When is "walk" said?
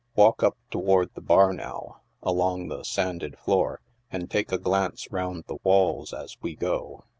0.15-0.41